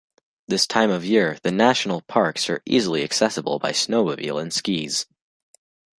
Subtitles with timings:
[0.47, 5.05] This time of year the national parks are easily accessible by snowmobile and skis.